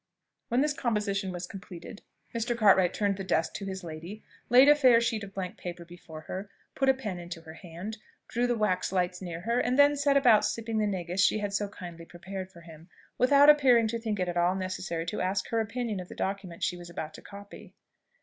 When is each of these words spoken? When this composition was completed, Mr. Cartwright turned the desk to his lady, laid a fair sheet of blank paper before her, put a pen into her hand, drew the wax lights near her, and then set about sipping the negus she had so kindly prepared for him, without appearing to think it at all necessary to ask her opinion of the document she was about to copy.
When 0.47 0.61
this 0.61 0.73
composition 0.73 1.31
was 1.31 1.45
completed, 1.45 2.01
Mr. 2.33 2.57
Cartwright 2.57 2.91
turned 2.91 3.17
the 3.17 3.23
desk 3.23 3.53
to 3.53 3.67
his 3.67 3.83
lady, 3.83 4.23
laid 4.49 4.67
a 4.67 4.73
fair 4.73 4.99
sheet 4.99 5.23
of 5.23 5.35
blank 5.35 5.57
paper 5.57 5.85
before 5.85 6.21
her, 6.21 6.49
put 6.73 6.89
a 6.89 6.93
pen 6.95 7.19
into 7.19 7.41
her 7.41 7.53
hand, 7.53 7.99
drew 8.27 8.47
the 8.47 8.57
wax 8.57 8.91
lights 8.91 9.21
near 9.21 9.41
her, 9.41 9.59
and 9.59 9.77
then 9.77 9.95
set 9.95 10.17
about 10.17 10.43
sipping 10.43 10.79
the 10.79 10.87
negus 10.87 11.21
she 11.21 11.37
had 11.37 11.53
so 11.53 11.67
kindly 11.67 12.05
prepared 12.05 12.49
for 12.49 12.61
him, 12.61 12.89
without 13.19 13.47
appearing 13.47 13.87
to 13.89 13.99
think 13.99 14.19
it 14.19 14.27
at 14.27 14.37
all 14.37 14.55
necessary 14.55 15.05
to 15.05 15.21
ask 15.21 15.47
her 15.49 15.59
opinion 15.59 15.99
of 15.99 16.09
the 16.09 16.15
document 16.15 16.63
she 16.63 16.77
was 16.77 16.89
about 16.89 17.13
to 17.13 17.21
copy. 17.21 17.75